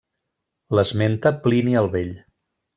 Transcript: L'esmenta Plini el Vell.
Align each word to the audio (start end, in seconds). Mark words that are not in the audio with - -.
L'esmenta 0.77 1.35
Plini 1.45 1.79
el 1.85 1.93
Vell. 1.97 2.13